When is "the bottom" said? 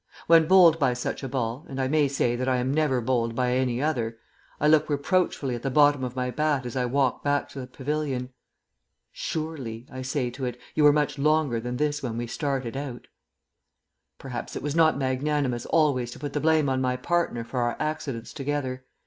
5.61-6.03